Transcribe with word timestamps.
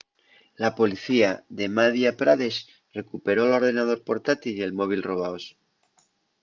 la 0.63 0.69
policía 0.79 1.29
de 1.57 1.65
madhya 1.77 2.11
pradesh 2.21 2.59
recuperó 2.99 3.41
l’ordenador 3.45 3.99
portátil 4.09 4.53
y 4.57 4.61
el 4.67 4.77
móvil 4.79 5.01
robaos 5.09 5.45